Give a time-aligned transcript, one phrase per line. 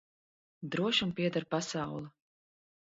[0.77, 2.13] Drošam pieder pasaule.